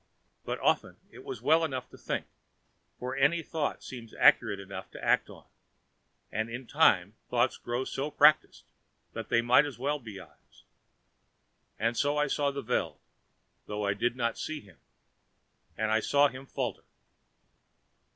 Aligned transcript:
But 0.43 0.59
often 0.61 0.97
it 1.11 1.19
is 1.19 1.43
well 1.43 1.63
enough 1.63 1.87
to 1.91 1.95
think, 1.99 2.25
for 2.97 3.15
any 3.15 3.43
thought 3.43 3.83
seems 3.83 4.15
accurate 4.15 4.59
enough 4.59 4.89
to 4.89 5.05
act 5.05 5.29
on, 5.29 5.45
and 6.31 6.49
in 6.49 6.65
time 6.65 7.13
thoughts 7.29 7.57
grow 7.57 7.85
so 7.85 8.09
practiced 8.09 8.65
that 9.13 9.29
they 9.29 9.43
might 9.43 9.77
well 9.77 9.99
be 9.99 10.19
eyes. 10.19 10.63
And 11.77 11.95
so 11.95 12.17
I 12.17 12.25
saw 12.25 12.49
the 12.49 12.63
Veld, 12.63 12.97
though 13.67 13.85
I 13.85 13.93
did 13.93 14.15
not 14.15 14.39
see 14.39 14.59
him, 14.59 14.79
and 15.77 15.91
I 15.91 15.99
saw 15.99 16.29
him 16.29 16.47
falter. 16.47 16.85